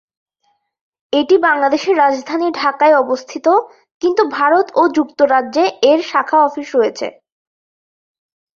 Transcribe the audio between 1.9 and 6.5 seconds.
রাজধানী ঢাকায় অবস্থিত, কিন্তু ভারত ও যুক্তরাজ্যে এর শাখা